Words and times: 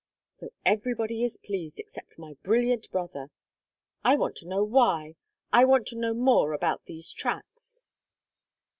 "So 0.31 0.49
everybody 0.65 1.23
is 1.23 1.37
pleased 1.37 1.79
except 1.79 2.17
my 2.17 2.33
brilliant 2.41 2.89
brother! 2.89 3.29
I 4.03 4.15
want 4.15 4.35
to 4.37 4.47
know 4.47 4.63
why 4.63 5.13
I 5.53 5.63
want 5.63 5.85
to 5.89 5.95
know 5.95 6.15
more 6.15 6.53
about 6.53 6.85
these 6.85 7.11
tracks." 7.13 7.83